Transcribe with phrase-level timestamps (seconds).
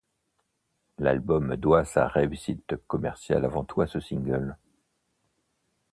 [0.97, 4.57] L'album doit sa réussite commerciale avant tout à ce single.